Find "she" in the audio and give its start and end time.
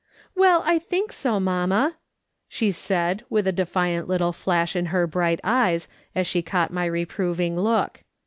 2.49-2.71, 6.25-6.41